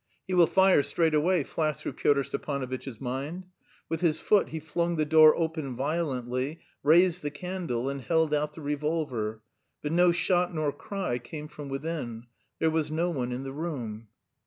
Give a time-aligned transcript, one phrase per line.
[0.25, 3.43] "He will fire straightway," flashed through Pyotr Stepanovitch's mind.
[3.87, 8.53] With his foot he flung the door open violently, raised the candle, and held out
[8.55, 9.43] the revolver;
[9.83, 12.25] but no shot nor cry came from within....
[12.57, 14.07] There was no one in the room.